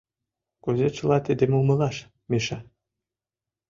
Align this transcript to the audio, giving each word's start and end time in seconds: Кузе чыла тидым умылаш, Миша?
Кузе 0.63 0.87
чыла 0.95 1.17
тидым 1.25 1.51
умылаш, 1.61 1.97
Миша? 2.29 2.57